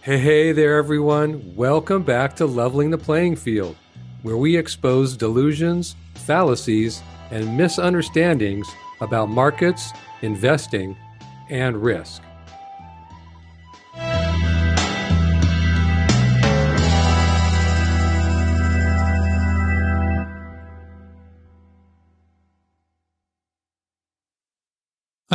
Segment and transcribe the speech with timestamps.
[0.00, 1.56] Hey, hey there, everyone.
[1.56, 3.74] Welcome back to Leveling the Playing Field,
[4.22, 7.02] where we expose delusions, fallacies,
[7.32, 8.68] and misunderstandings
[9.00, 9.90] about markets,
[10.22, 10.96] investing,
[11.50, 12.22] and risk.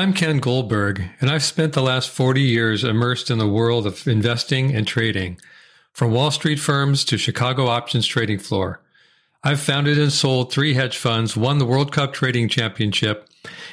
[0.04, 4.06] I'm Ken Goldberg, and I've spent the last 40 years immersed in the world of
[4.06, 5.40] investing and trading,
[5.94, 8.82] from Wall Street firms to Chicago options trading floor.
[9.46, 13.30] I've founded and sold three hedge funds, won the World Cup Trading Championship,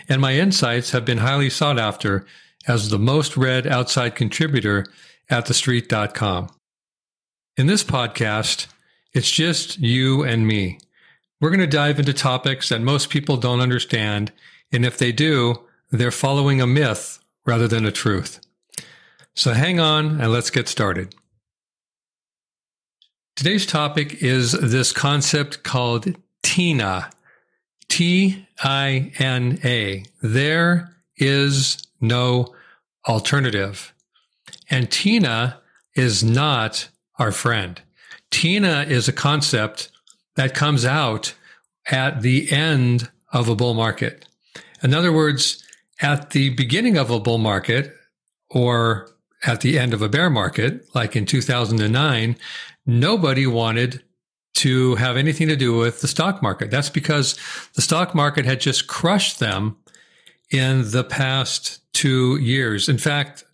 [0.09, 2.24] and my insights have been highly sought after
[2.69, 4.87] as the most read outside contributor
[5.29, 6.49] at TheStreet.com.
[7.57, 8.69] In this podcast,
[9.12, 10.79] it's just you and me.
[11.41, 14.30] We're going to dive into topics that most people don't understand,
[14.71, 18.41] and if they do, they're following a myth rather than a truth.
[19.35, 21.15] So hang on and let's get started.
[23.37, 27.10] Today's topic is this concept called TINA.
[27.88, 30.05] T I N A.
[30.23, 32.54] There is no
[33.09, 33.93] alternative.
[34.71, 35.60] And TINA
[35.95, 36.88] is not
[37.19, 37.80] our friend.
[38.30, 39.91] TINA is a concept
[40.37, 41.35] that comes out
[41.91, 44.27] at the end of a bull market.
[44.82, 45.65] In other words,
[46.01, 47.95] at the beginning of a bull market
[48.51, 49.10] or
[49.46, 52.37] at the end of a bear market, like in 2009,
[52.87, 54.02] nobody wanted
[54.54, 56.70] to have anything to do with the stock market.
[56.70, 57.38] That's because
[57.74, 59.76] the stock market had just crushed them
[60.51, 62.88] in the past two years.
[62.88, 63.45] In fact,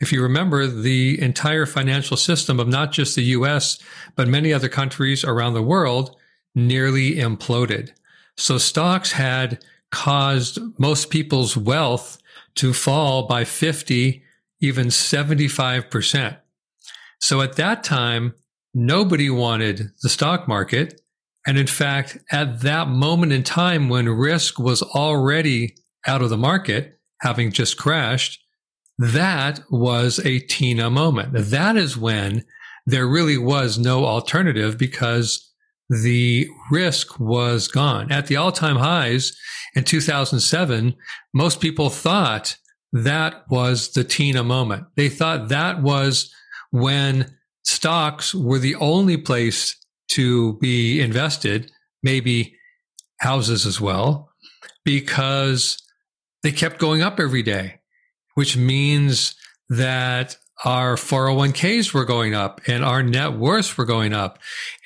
[0.00, 3.78] if you remember, the entire financial system of not just the US,
[4.16, 6.16] but many other countries around the world
[6.54, 7.90] nearly imploded.
[8.36, 9.64] So stocks had
[9.94, 12.18] caused most people's wealth
[12.56, 14.22] to fall by 50,
[14.60, 16.36] even 75%.
[17.20, 18.34] So at that time,
[18.74, 21.00] nobody wanted the stock market.
[21.46, 25.76] And in fact, at that moment in time when risk was already
[26.06, 28.40] out of the market, having just crashed,
[28.98, 31.30] that was a Tina moment.
[31.32, 32.44] That is when
[32.84, 35.53] there really was no alternative because
[35.90, 38.10] the risk was gone.
[38.10, 39.36] At the all time highs
[39.74, 40.94] in 2007,
[41.32, 42.56] most people thought
[42.92, 44.86] that was the Tina moment.
[44.96, 46.32] They thought that was
[46.70, 49.76] when stocks were the only place
[50.12, 51.70] to be invested,
[52.02, 52.56] maybe
[53.18, 54.30] houses as well,
[54.84, 55.78] because
[56.42, 57.80] they kept going up every day,
[58.34, 59.34] which means
[59.68, 64.38] that our 401ks were going up and our net worths were going up.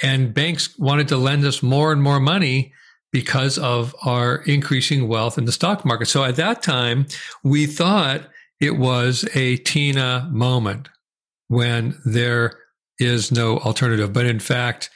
[0.02, 2.72] And banks wanted to lend us more and more money
[3.12, 6.06] because of our increasing wealth in the stock market.
[6.06, 7.06] So at that time,
[7.42, 8.28] we thought
[8.60, 10.88] it was a Tina moment
[11.48, 12.58] when there
[12.98, 14.12] is no alternative.
[14.12, 14.90] But in fact,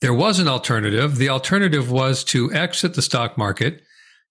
[0.00, 1.16] there was an alternative.
[1.16, 3.82] The alternative was to exit the stock market,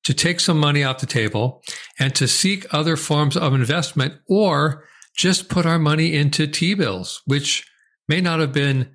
[0.03, 1.61] to take some money off the table,
[1.99, 4.83] and to seek other forms of investment or
[5.15, 7.67] just put our money into T bills, which
[8.07, 8.91] may not have been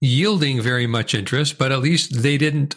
[0.00, 2.76] yielding very much interest, but at least they didn't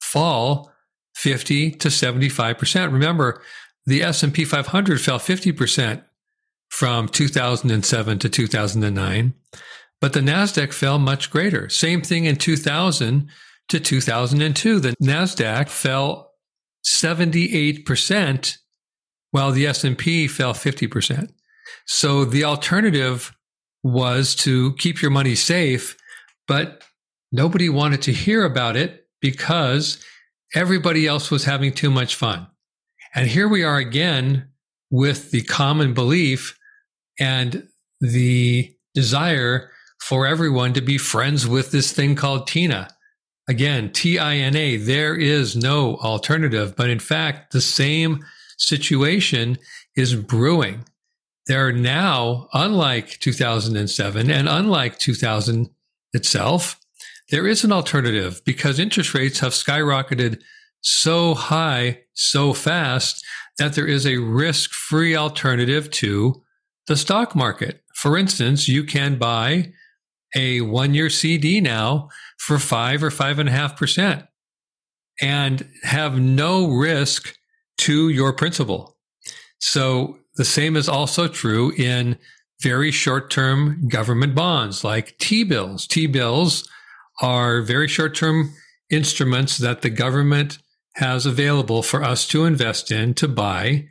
[0.00, 0.70] fall
[1.14, 2.92] 50 to 75%.
[2.92, 3.42] Remember,
[3.86, 6.02] the S&P 500 fell 50%
[6.70, 9.34] from 2007 to 2009,
[10.00, 11.68] but the Nasdaq fell much greater.
[11.68, 13.28] Same thing in 2000
[13.68, 14.80] to 2002.
[14.80, 16.32] The Nasdaq fell
[16.84, 18.58] 78%
[19.30, 21.30] while the S&P fell 50%.
[21.86, 23.34] So the alternative
[23.82, 25.96] was to keep your money safe,
[26.48, 26.82] but
[27.32, 30.02] nobody wanted to hear about it because
[30.54, 32.46] everybody else was having too much fun.
[33.14, 34.48] And here we are again
[34.90, 36.58] with the common belief
[37.18, 37.68] and
[38.00, 39.70] the desire
[40.00, 42.88] for everyone to be friends with this thing called Tina.
[43.48, 46.74] Again, T I N A, there is no alternative.
[46.76, 48.24] But in fact, the same
[48.56, 49.58] situation
[49.96, 50.84] is brewing
[51.46, 55.68] there are now, unlike 2007 and unlike 2000
[56.12, 56.80] itself,
[57.30, 60.40] there is an alternative because interest rates have skyrocketed
[60.80, 63.24] so high so fast
[63.58, 66.42] that there is a risk free alternative to
[66.86, 67.82] the stock market.
[67.94, 69.72] For instance, you can buy
[70.36, 72.08] a one year CD now
[72.38, 74.24] for five or five and a half percent
[75.20, 77.36] and have no risk
[77.78, 78.96] to your principal.
[79.58, 82.18] So the same is also true in
[82.60, 85.86] very short term government bonds like T bills.
[85.86, 86.68] T bills
[87.20, 88.52] are very short term
[88.90, 90.58] instruments that the government
[90.96, 93.88] has available for us to invest in, to buy,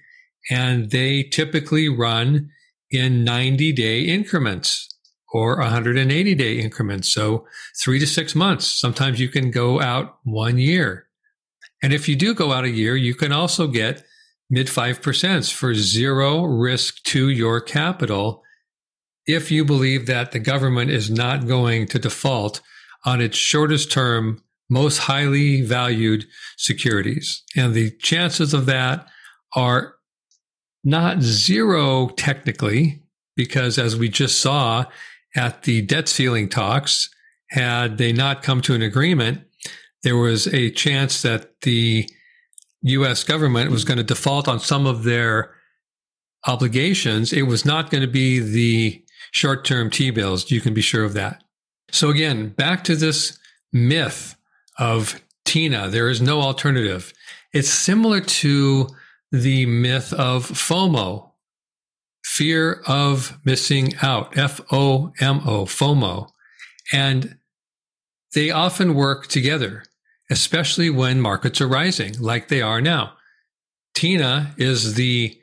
[0.50, 2.50] and they typically run
[2.90, 4.90] in 90 day increments
[5.34, 7.12] or 180 day increments.
[7.12, 7.46] So
[7.84, 8.68] three to six months.
[8.68, 11.08] Sometimes you can go out one year.
[11.82, 14.06] And if you do go out a year, you can also get
[14.50, 18.44] mid 5% for zero risk to your capital
[19.26, 22.62] if you believe that the government is not going to default
[23.06, 26.26] on its shortest term, most highly valued
[26.58, 27.44] securities.
[27.56, 29.08] And the chances of that
[29.56, 29.96] are
[30.84, 33.04] not zero technically,
[33.36, 34.86] because as we just saw
[35.36, 37.10] at the debt ceiling talks,
[37.50, 39.42] had they not come to an agreement,
[40.04, 42.10] there was a chance that the
[42.84, 45.54] US government was going to default on some of their
[46.46, 47.34] obligations.
[47.34, 50.52] It was not going to be the short term T bills.
[50.52, 51.44] You can be sure of that.
[51.92, 53.38] So, again, back to this
[53.72, 54.36] myth
[54.80, 57.14] of TINA there is no alternative.
[57.52, 58.88] It's similar to
[59.32, 61.32] the myth of FOMO,
[62.24, 66.30] fear of missing out, F O M O, FOMO.
[66.92, 67.38] And
[68.34, 69.84] they often work together,
[70.34, 73.14] especially when markets are rising like they are now.
[73.94, 75.40] Tina is the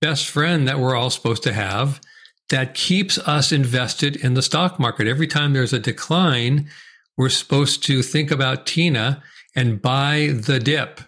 [0.00, 2.00] best friend that we're all supposed to have
[2.48, 5.06] that keeps us invested in the stock market.
[5.06, 6.68] Every time there's a decline,
[7.16, 9.22] we're supposed to think about Tina
[9.54, 11.00] and buy the dip.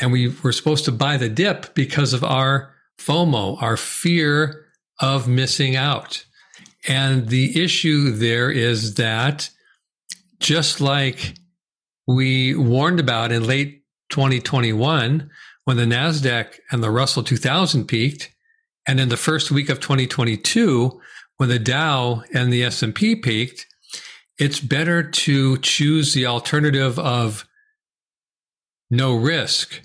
[0.00, 4.64] And we were supposed to buy the dip because of our FOMO, our fear
[5.00, 6.24] of missing out.
[6.88, 9.50] And the issue there is that
[10.38, 11.34] just like
[12.14, 15.30] we warned about in late 2021,
[15.64, 18.34] when the NASDAQ and the Russell 2000 peaked,
[18.86, 21.00] and in the first week of 2022,
[21.36, 23.66] when the Dow and the S&P peaked,
[24.38, 27.46] it's better to choose the alternative of
[28.90, 29.80] no risk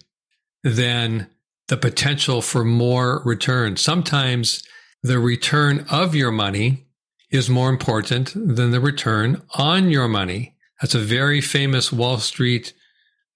[0.64, 1.28] than
[1.68, 3.78] the potential for more return.
[3.78, 4.64] Sometimes
[5.04, 6.88] the return of your money
[7.30, 10.55] is more important than the return on your money.
[10.82, 12.74] That's a very famous Wall Street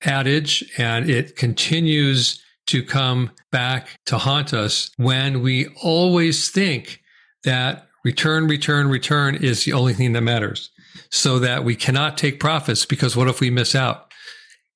[0.04, 7.02] adage, and it continues to come back to haunt us when we always think
[7.44, 10.70] that return, return, return is the only thing that matters.
[11.12, 14.12] So that we cannot take profits because what if we miss out?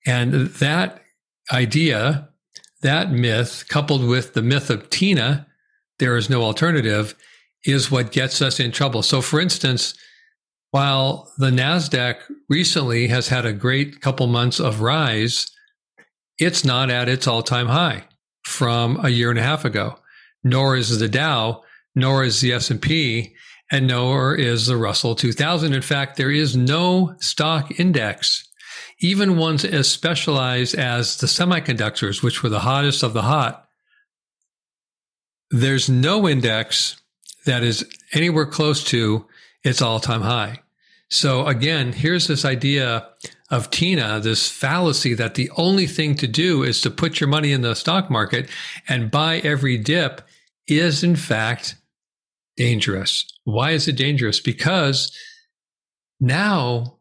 [0.06, 1.04] And that
[1.52, 2.30] idea
[2.82, 5.48] that myth, coupled with the myth of Tina,
[6.00, 7.16] there is no alternative,
[7.66, 9.02] is what gets us in trouble.
[9.02, 9.96] So, for instance,
[10.74, 12.18] while the NASDAQ
[12.50, 15.52] recently has had a great couple months of rise,
[16.40, 18.04] it's not at its all time high
[18.44, 20.00] from a year and a half ago,
[20.44, 21.62] nor is the Dow,
[21.94, 23.36] nor is the S&P,
[23.72, 25.74] and nor is the Russell 2000.
[25.74, 28.50] In fact, there is no stock index
[29.00, 33.68] even ones as specialized as the semiconductors, which were the hottest of the hot,
[35.52, 37.02] there's no index
[37.46, 39.28] that is anywhere close to
[39.64, 40.60] its all time high.
[41.14, 43.08] So again, here's this idea
[43.52, 47.52] of Tina, this fallacy that the only thing to do is to put your money
[47.52, 48.50] in the stock market
[48.90, 50.22] and buy every dip
[50.68, 51.76] is in fact
[52.58, 53.26] dangerous.
[53.44, 54.40] Why is it dangerous?
[54.40, 55.16] Because
[56.20, 56.98] now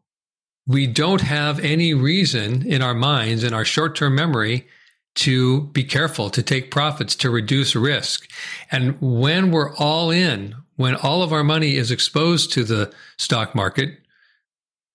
[0.67, 4.67] we don't have any reason in our minds, in our short term memory,
[5.15, 8.29] to be careful, to take profits, to reduce risk.
[8.71, 13.55] And when we're all in, when all of our money is exposed to the stock
[13.55, 13.99] market,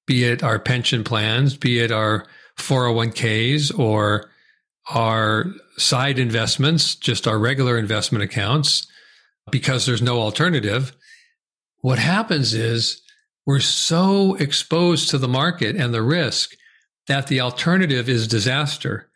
[0.09, 4.31] be it our pension plans, be it our 401ks or
[4.91, 5.45] our
[5.77, 8.87] side investments, just our regular investment accounts,
[9.51, 10.97] because there's no alternative,
[11.81, 13.03] what happens is
[13.47, 16.53] we're so exposed to the market and the risk
[17.07, 19.11] that the alternative is disaster.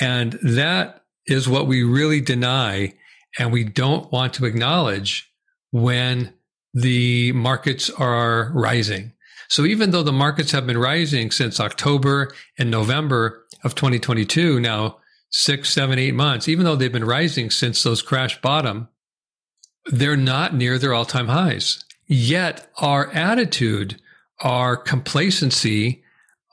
[0.00, 2.94] And that is what we really deny
[3.38, 5.30] and we don't want to acknowledge
[5.72, 6.32] when
[6.72, 9.12] the markets are rising.
[9.48, 14.98] So even though the markets have been rising since October and November of 2022, now
[15.30, 18.88] six, seven, eight months, even though they've been rising since those crash bottom,
[19.86, 21.84] they're not near their all time highs.
[22.06, 24.00] Yet our attitude,
[24.40, 26.02] our complacency,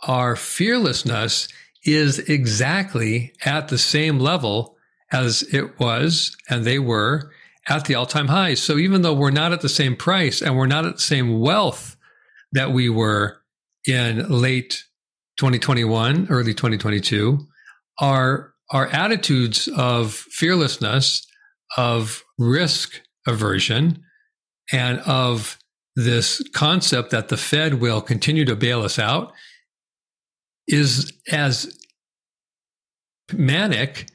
[0.04, 1.48] our fearlessness
[1.84, 4.76] is exactly at the same level
[5.12, 7.32] as it was and they were
[7.68, 8.62] at the all time highs.
[8.62, 11.40] So even though we're not at the same price and we're not at the same
[11.40, 11.95] wealth
[12.54, 13.38] that we were
[13.88, 14.84] in late
[15.38, 17.40] 2021, early 2022,
[18.00, 21.26] our, our attitudes of fearlessness,
[21.78, 24.04] of risk aversion,
[24.72, 25.58] and of
[25.96, 29.34] this concept that the Fed will continue to bail us out
[30.68, 31.78] is as
[33.32, 34.08] manic,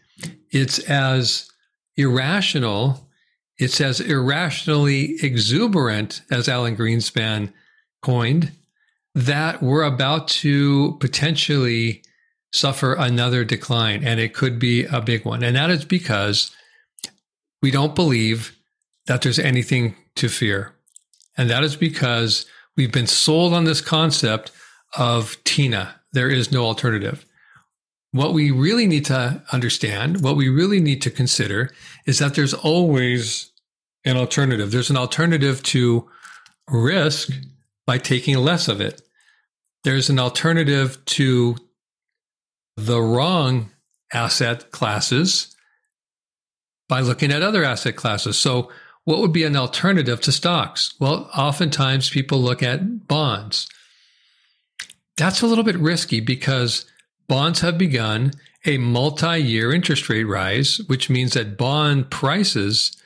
[0.51, 1.49] it's as
[1.97, 3.09] irrational,
[3.59, 7.53] it's as irrationally exuberant, as Alan Greenspan
[8.03, 8.53] coined,
[9.15, 12.03] that we're about to potentially
[12.53, 15.43] suffer another decline, and it could be a big one.
[15.43, 16.55] And that is because
[17.63, 18.57] we don't believe
[19.07, 20.73] that there's anything to fear.
[21.37, 24.51] And that is because we've been sold on this concept
[24.97, 25.95] of TINA.
[26.13, 27.25] There is no alternative.
[28.13, 31.71] What we really need to understand, what we really need to consider
[32.07, 33.53] is that there's always
[34.05, 34.73] an alternative.
[34.73, 36.09] There's an alternative to
[36.69, 37.31] risk
[37.91, 39.03] by taking less of it.
[39.83, 41.57] There's an alternative to
[42.77, 43.73] the wrong
[44.13, 45.57] asset classes
[46.89, 48.39] by looking at other asset classes.
[48.39, 48.71] So,
[49.07, 50.95] what would be an alternative to stocks?
[51.01, 53.69] Well, oftentimes people look at bonds.
[55.17, 56.87] That's a little bit risky because
[57.27, 62.97] bonds have begun a multi year interest rate rise, which means that bond prices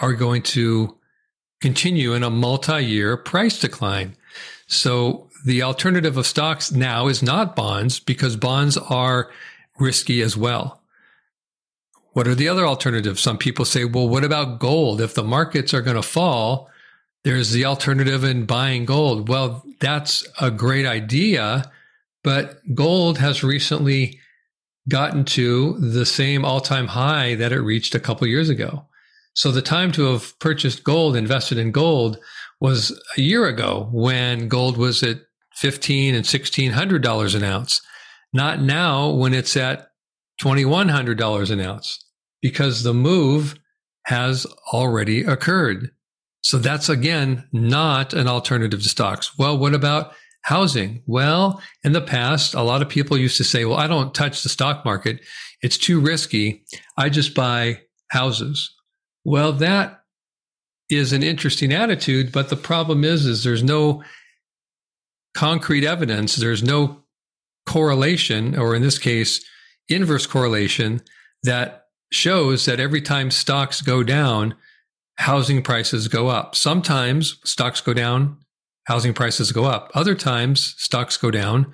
[0.00, 0.98] are going to
[1.60, 4.16] continue in a multi year price decline.
[4.72, 9.30] So the alternative of stocks now is not bonds because bonds are
[9.78, 10.80] risky as well.
[12.12, 13.20] What are the other alternatives?
[13.20, 15.00] Some people say, well, what about gold?
[15.00, 16.68] If the markets are going to fall,
[17.24, 19.28] there's the alternative in buying gold.
[19.28, 21.70] Well, that's a great idea,
[22.22, 24.20] but gold has recently
[24.88, 28.86] gotten to the same all time high that it reached a couple years ago.
[29.34, 32.18] So the time to have purchased gold, invested in gold,
[32.62, 35.18] was a year ago when gold was at
[35.54, 37.82] fifteen and sixteen hundred dollars an ounce.
[38.32, 39.88] Not now when it's at
[40.40, 42.02] twenty one hundred dollars an ounce,
[42.40, 43.58] because the move
[44.06, 45.90] has already occurred.
[46.42, 49.36] So that's again not an alternative to stocks.
[49.36, 51.02] Well, what about housing?
[51.06, 54.42] Well, in the past, a lot of people used to say, well, I don't touch
[54.42, 55.20] the stock market.
[55.62, 56.64] It's too risky.
[56.96, 58.72] I just buy houses.
[59.24, 60.01] Well, that
[60.92, 64.02] is an interesting attitude, but the problem is, is there's no
[65.34, 66.36] concrete evidence.
[66.36, 67.02] There's no
[67.66, 69.44] correlation, or in this case,
[69.88, 71.00] inverse correlation
[71.42, 74.54] that shows that every time stocks go down,
[75.16, 76.54] housing prices go up.
[76.54, 78.36] Sometimes stocks go down,
[78.86, 79.90] housing prices go up.
[79.94, 81.72] Other times stocks go down,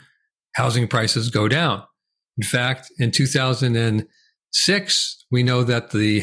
[0.54, 1.82] housing prices go down.
[2.36, 6.22] In fact, in 2006, we know that the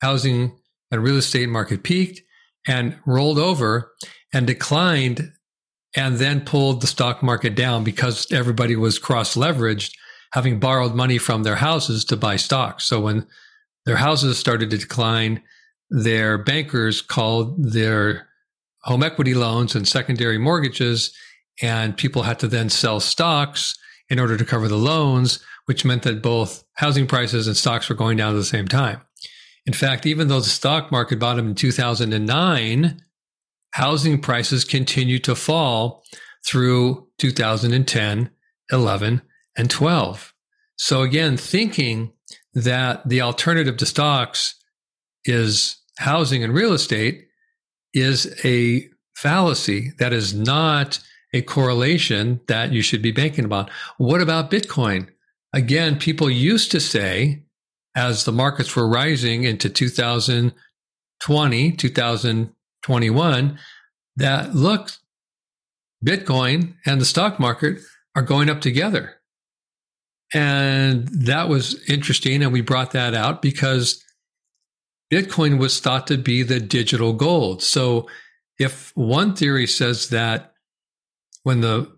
[0.00, 0.56] housing
[0.90, 2.20] and real estate market peaked
[2.66, 3.92] and rolled over
[4.32, 5.32] and declined
[5.96, 9.92] and then pulled the stock market down because everybody was cross leveraged,
[10.32, 12.84] having borrowed money from their houses to buy stocks.
[12.84, 13.26] So when
[13.86, 15.42] their houses started to decline,
[15.88, 18.28] their bankers called their
[18.82, 21.14] home equity loans and secondary mortgages,
[21.62, 23.74] and people had to then sell stocks
[24.10, 27.94] in order to cover the loans, which meant that both housing prices and stocks were
[27.94, 29.00] going down at the same time.
[29.66, 33.00] In fact, even though the stock market bottomed in 2009,
[33.72, 36.04] housing prices continued to fall
[36.46, 38.30] through 2010,
[38.72, 39.22] 11,
[39.58, 40.32] and 12.
[40.76, 42.12] So again, thinking
[42.54, 44.54] that the alternative to stocks
[45.24, 47.26] is housing and real estate
[47.92, 49.92] is a fallacy.
[49.98, 51.00] That is not
[51.32, 53.70] a correlation that you should be banking about.
[53.98, 55.08] What about Bitcoin?
[55.52, 57.42] Again, people used to say
[57.96, 63.58] as the markets were rising into 2020, 2021,
[64.16, 64.90] that look,
[66.04, 67.78] Bitcoin and the stock market
[68.14, 69.14] are going up together.
[70.34, 72.42] And that was interesting.
[72.42, 74.04] And we brought that out because
[75.12, 77.62] Bitcoin was thought to be the digital gold.
[77.62, 78.08] So
[78.58, 80.52] if one theory says that
[81.44, 81.90] when the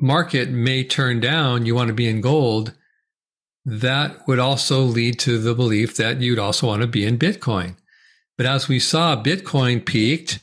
[0.00, 2.74] market may turn down, you want to be in gold,
[3.64, 7.76] that would also lead to the belief that you'd also want to be in Bitcoin.
[8.36, 10.38] But as we saw, Bitcoin peaked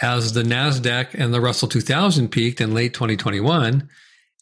[0.00, 3.88] as the NASDAQ and the Russell 2000 peaked in late 2021,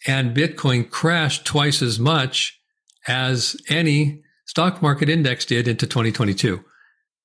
[0.07, 2.59] and Bitcoin crashed twice as much
[3.07, 6.63] as any stock market index did into 2022.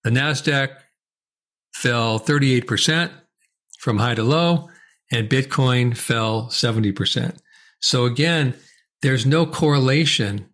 [0.04, 0.76] The NASDAQ
[1.74, 3.12] fell 38%
[3.80, 4.70] from high to low,
[5.12, 7.38] and Bitcoin fell 70%.
[7.80, 8.56] So again,
[9.02, 10.50] there's no correlation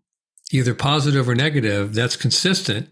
[0.54, 2.90] either positive or negative, that's consistent.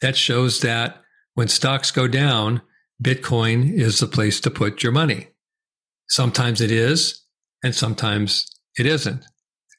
[0.00, 1.02] That shows that
[1.34, 2.62] when stocks go down,
[3.02, 5.28] Bitcoin is the place to put your money.
[6.08, 7.24] Sometimes it is,
[7.62, 8.46] and sometimes
[8.78, 9.24] it isn't.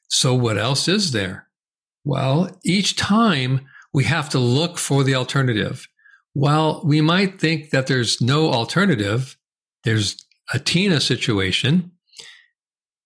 [0.08, 1.48] So, what else is there?
[2.04, 5.86] Well, each time we have to look for the alternative.
[6.32, 9.36] While we might think that there's no alternative,
[9.84, 10.16] there's
[10.52, 11.92] a Tina situation,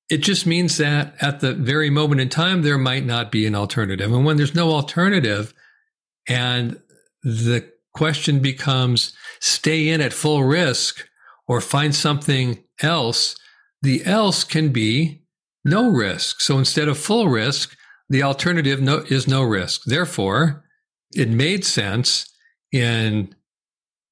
[0.08, 3.54] it just means that at the very moment in time, there might not be an
[3.54, 4.12] alternative.
[4.12, 5.52] And when there's no alternative
[6.28, 6.80] and
[7.22, 11.08] the question becomes stay in at full risk
[11.48, 13.36] or find something else,
[13.82, 15.22] the else can be
[15.64, 16.40] no risk.
[16.40, 17.76] So instead of full risk,
[18.08, 19.82] the alternative no, is no risk.
[19.86, 20.64] Therefore,
[21.12, 22.30] it made sense
[22.70, 23.34] in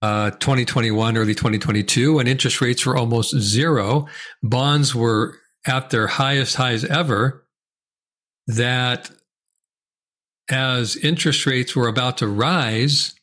[0.03, 4.07] uh, 2021, early 2022, when interest rates were almost zero,
[4.43, 7.47] bonds were at their highest highs ever,
[8.47, 9.11] that
[10.51, 13.15] as interest rates were about to rise,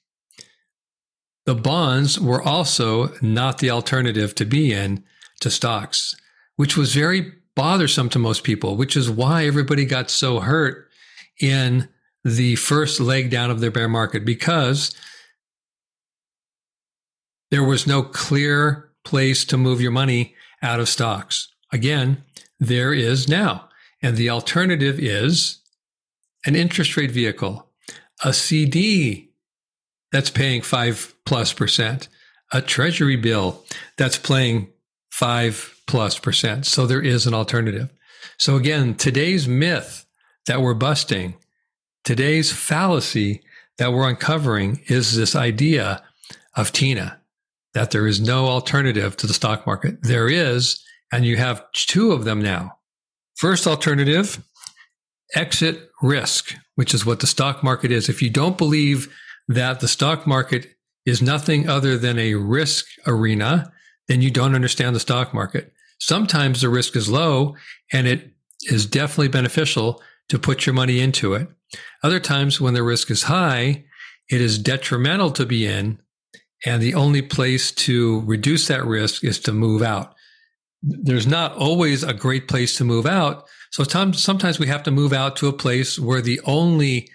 [1.45, 5.03] the bonds were also not the alternative to be in
[5.41, 6.15] to stocks,
[6.55, 10.87] which was very bothersome to most people, which is why everybody got so hurt
[11.39, 11.89] in
[12.23, 14.95] the first leg down of their bear market because
[17.49, 21.47] there was no clear place to move your money out of stocks.
[21.71, 22.23] Again,
[22.59, 23.69] there is now.
[24.01, 25.59] And the alternative is
[26.45, 27.67] an interest rate vehicle,
[28.23, 29.29] a CD
[30.11, 32.07] that's paying five plus percent,
[32.51, 33.63] a treasury bill
[33.97, 34.69] that's paying
[35.11, 36.65] five plus percent.
[36.65, 37.91] So there is an alternative.
[38.37, 40.05] So again, today's myth
[40.47, 41.35] that we're busting,
[42.03, 43.41] today's fallacy
[43.77, 46.03] that we're uncovering is this idea
[46.55, 47.19] of Tina
[47.73, 50.01] that there is no alternative to the stock market.
[50.03, 52.77] There is, and you have two of them now.
[53.35, 54.43] First alternative,
[55.35, 58.09] exit risk, which is what the stock market is.
[58.09, 59.13] If you don't believe
[59.47, 60.67] that the stock market
[61.05, 63.71] is nothing other than a risk arena,
[64.07, 65.73] then you don't understand the stock market.
[65.99, 67.55] Sometimes the risk is low
[67.91, 68.31] and it
[68.63, 71.47] is definitely beneficial to put your money into it.
[72.03, 73.85] Other times when the risk is high,
[74.29, 75.99] it is detrimental to be in
[76.65, 80.15] and the only place to reduce that risk is to move out.
[80.81, 83.47] There's not always a great place to move out.
[83.71, 87.09] So sometimes we have to move out to a place where the only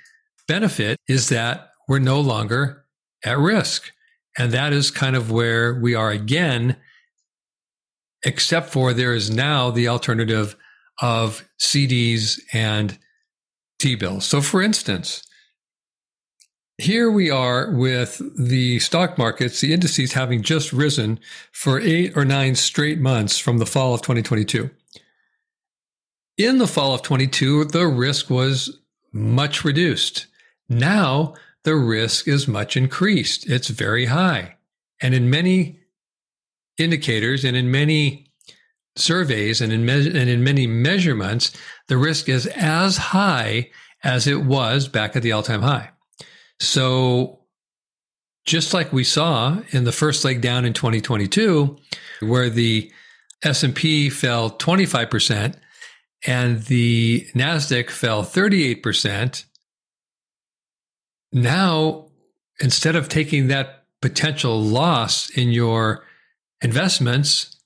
[0.48, 2.84] benefit is that we're no longer
[3.24, 3.90] at risk.
[4.38, 6.76] And that is kind of where we are again,
[8.22, 10.56] except for there is now the alternative
[11.02, 12.98] of CDs and
[13.78, 14.24] T bills.
[14.24, 15.22] So, for instance,
[16.78, 21.18] here we are with the stock markets, the indices having just risen
[21.50, 24.70] for eight or nine straight months from the fall of 2022.
[26.36, 28.78] In the fall of 22, the risk was
[29.10, 30.26] much reduced.
[30.68, 31.34] Now
[31.64, 33.48] the risk is much increased.
[33.48, 34.56] It's very high.
[35.00, 35.80] And in many
[36.76, 38.30] indicators and in many
[38.96, 41.52] surveys and in, me- and in many measurements,
[41.88, 43.70] the risk is as high
[44.04, 45.90] as it was back at the all time high.
[46.60, 47.40] So
[48.44, 51.76] just like we saw in the first leg down in 2022,
[52.20, 52.90] where the
[53.42, 55.56] S&P fell 25%
[56.26, 59.44] and the Nasdaq fell 38%,
[61.32, 62.08] now
[62.60, 66.04] instead of taking that potential loss in your
[66.62, 67.56] investments,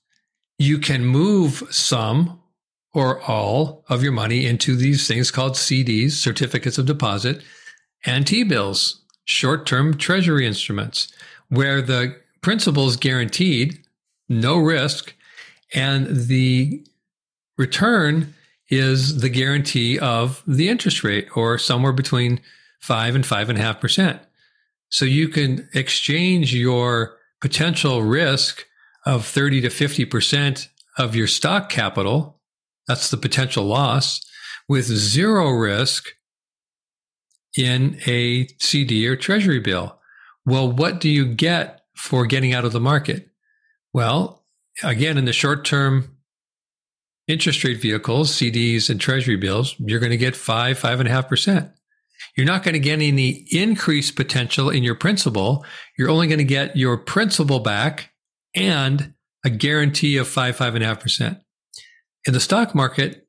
[0.57, 2.39] you can move some
[2.93, 7.41] or all of your money into these things called CDs, certificates of deposit,
[8.05, 11.11] and T bills, short term treasury instruments,
[11.49, 13.79] where the principal is guaranteed,
[14.29, 15.13] no risk,
[15.73, 16.85] and the
[17.57, 18.33] return
[18.69, 22.39] is the guarantee of the interest rate or somewhere between
[22.79, 24.19] five and five and a half percent.
[24.89, 28.65] So you can exchange your potential risk
[29.05, 32.39] of 30 to 50% of your stock capital.
[32.87, 34.21] That's the potential loss
[34.67, 36.09] with zero risk
[37.57, 39.99] in a CD or treasury bill.
[40.45, 43.29] Well, what do you get for getting out of the market?
[43.93, 44.43] Well,
[44.83, 46.17] again, in the short term
[47.27, 51.11] interest rate vehicles, CDs and treasury bills, you're going to get five, five and a
[51.11, 51.71] half percent.
[52.35, 55.65] You're not going to get any increased potential in your principal.
[55.97, 58.11] You're only going to get your principal back
[58.55, 61.39] and a guarantee of five, five and a half percent.
[62.25, 63.27] In the stock market,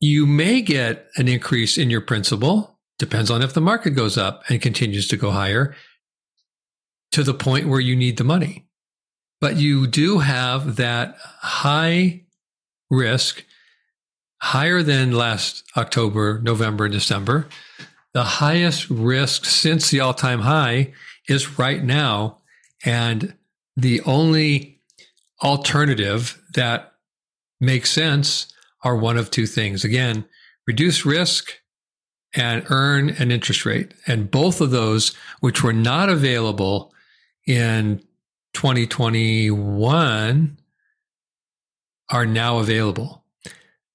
[0.00, 2.73] you may get an increase in your principal
[3.04, 5.76] Depends on if the market goes up and continues to go higher
[7.12, 8.66] to the point where you need the money.
[9.42, 12.22] But you do have that high
[12.90, 13.44] risk,
[14.40, 17.46] higher than last October, November, December.
[18.14, 20.94] The highest risk since the all time high
[21.28, 22.38] is right now.
[22.86, 23.34] And
[23.76, 24.80] the only
[25.42, 26.94] alternative that
[27.60, 28.50] makes sense
[28.82, 29.84] are one of two things.
[29.84, 30.24] Again,
[30.66, 31.60] reduce risk
[32.34, 33.94] and earn an interest rate.
[34.06, 36.92] And both of those, which were not available
[37.46, 38.02] in
[38.54, 40.58] 2021,
[42.10, 43.24] are now available.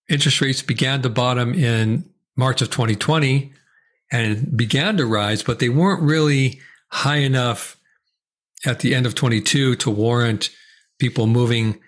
[0.09, 3.51] Interest rates began to bottom in March of 2020
[4.11, 6.59] and began to rise, but they weren't really
[6.91, 7.77] high enough
[8.65, 10.49] at the end of 22 to warrant
[10.99, 11.79] people moving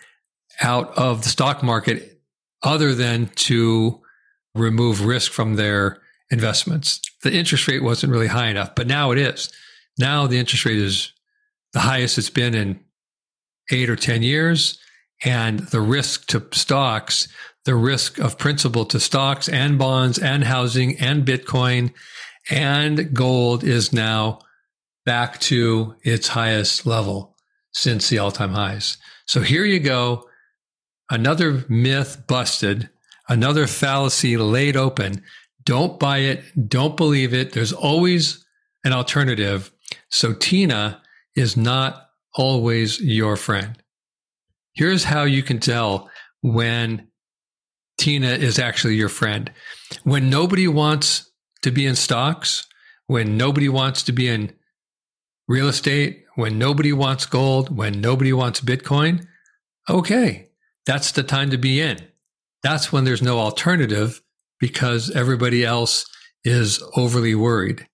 [0.61, 2.21] out of the stock market
[2.63, 3.99] other than to
[4.53, 5.99] remove risk from their
[6.31, 7.01] investments.
[7.23, 9.51] The interest rate wasn't really high enough, but now it is.
[9.99, 11.11] Now the interest rate is
[11.73, 12.79] the highest it's been in
[13.71, 14.79] eight or 10 years.
[15.23, 17.27] And the risk to stocks,
[17.65, 21.93] the risk of principal to stocks and bonds and housing and Bitcoin
[22.49, 24.39] and gold is now
[25.05, 27.35] back to its highest level
[27.71, 28.97] since the all time highs.
[29.25, 30.27] So here you go.
[31.09, 32.89] Another myth busted,
[33.27, 35.23] another fallacy laid open.
[35.63, 36.69] Don't buy it.
[36.69, 37.53] Don't believe it.
[37.53, 38.45] There's always
[38.83, 39.71] an alternative.
[40.09, 41.01] So Tina
[41.35, 43.77] is not always your friend.
[44.73, 46.09] Here's how you can tell
[46.41, 47.07] when
[47.97, 49.51] Tina is actually your friend.
[50.03, 51.29] When nobody wants
[51.61, 52.65] to be in stocks,
[53.07, 54.53] when nobody wants to be in
[55.47, 59.25] real estate, when nobody wants gold, when nobody wants Bitcoin,
[59.89, 60.49] okay,
[60.85, 61.99] that's the time to be in.
[62.63, 64.21] That's when there's no alternative
[64.61, 66.05] because everybody else
[66.45, 67.85] is overly worried.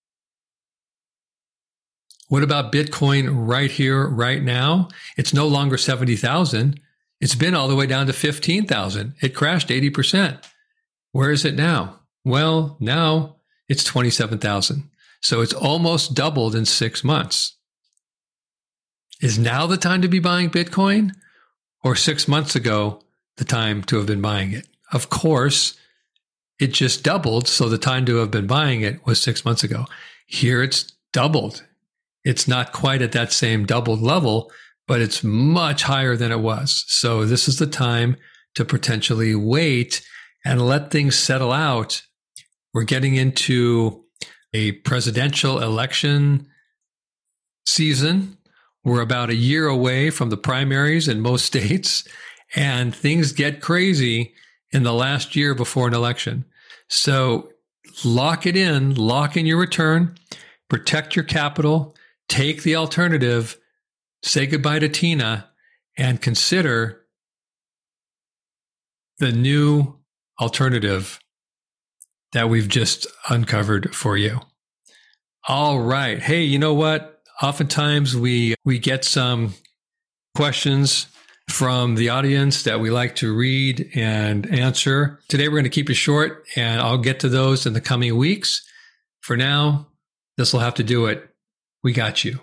[2.28, 4.90] What about Bitcoin right here, right now?
[5.16, 6.80] It's no longer 70,000.
[7.22, 9.16] It's been all the way down to 15,000.
[9.22, 10.44] It crashed 80%.
[11.14, 12.02] Where is it now?
[12.26, 13.38] Well, now
[13.70, 14.90] it's 27,000.
[15.22, 17.56] So it's almost doubled in six months.
[19.22, 21.12] Is now the time to be buying Bitcoin
[21.82, 23.02] or six months ago,
[23.38, 24.68] the time to have been buying it?
[24.92, 25.76] Of course,
[26.60, 27.48] it just doubled.
[27.48, 29.86] So the time to have been buying it was six months ago.
[30.26, 31.64] Here it's doubled.
[32.24, 34.52] It's not quite at that same doubled level,
[34.88, 36.84] but it's much higher than it was.
[36.88, 38.18] So this is the time
[38.56, 40.02] to potentially wait
[40.44, 42.02] and let things settle out.
[42.74, 44.06] We're getting into
[44.54, 46.48] a presidential election
[47.66, 48.38] season.
[48.84, 52.08] We're about a year away from the primaries in most states,
[52.56, 54.34] and things get crazy
[54.72, 56.46] in the last year before an election.
[56.90, 57.52] So
[58.04, 60.16] lock it in, lock in your return,
[60.70, 61.96] protect your capital,
[62.28, 63.58] take the alternative,
[64.24, 65.50] say goodbye to Tina,
[65.98, 67.02] and consider
[69.20, 69.96] the new
[70.40, 71.20] alternative
[72.34, 74.42] that we've just uncovered for you.
[75.48, 76.20] All right.
[76.20, 77.22] Hey, you know what?
[77.42, 79.54] Oftentimes we we get some
[80.36, 81.08] questions
[81.50, 85.20] from the audience that we like to read and answer.
[85.28, 88.16] Today we're going to keep it short and I'll get to those in the coming
[88.18, 88.66] weeks.
[89.22, 89.88] For now,
[90.38, 91.28] this will have to do it.
[91.84, 92.40] We got you.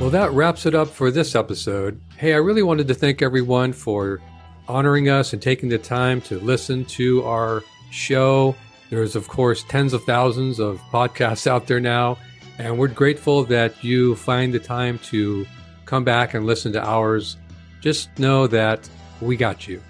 [0.00, 2.00] Well, that wraps it up for this episode.
[2.16, 4.20] Hey, I really wanted to thank everyone for
[4.68, 8.54] honoring us and taking the time to listen to our show.
[8.90, 12.18] There's, of course, tens of thousands of podcasts out there now,
[12.58, 15.46] and we're grateful that you find the time to
[15.84, 17.36] come back and listen to ours.
[17.80, 18.88] Just know that
[19.20, 19.82] we got you.